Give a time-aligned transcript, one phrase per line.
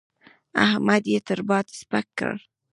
[0.65, 2.33] احمد يې تر باد سپک کړ.